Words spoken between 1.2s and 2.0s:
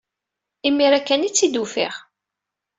ay tt-id-ufiɣ.